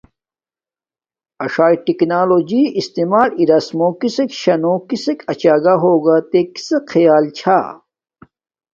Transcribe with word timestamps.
اݽ 1.45 1.55
کٹنالوجی 1.85 2.63
استعمال 2.79 3.29
لس 3.47 3.67
مو 3.77 3.87
کسک 3.99 4.29
شاہ 4.41 4.57
نو 4.61 4.73
کسک 4.87 5.19
اچا 5.31 5.55
گہ 5.63 5.73
ہوگا 5.81 6.17
تے 6.29 6.39
کسک 6.53 6.83
خیال 6.91 7.25
چھا 7.37 7.59